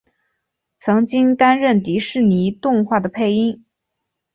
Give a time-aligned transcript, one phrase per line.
[0.77, 3.63] 曾经担任迪士尼动画的配音。